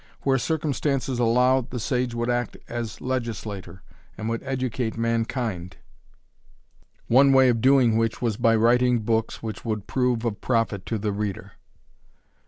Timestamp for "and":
4.17-4.27